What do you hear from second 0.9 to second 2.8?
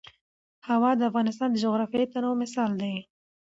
د افغانستان د جغرافیوي تنوع مثال